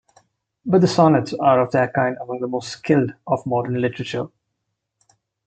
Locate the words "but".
0.65-0.81